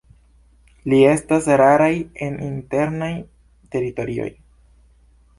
Ili 0.87 1.01
estas 1.09 1.49
raraj 1.61 1.91
en 2.27 2.39
internaj 2.45 3.11
teritorioj. 3.75 4.27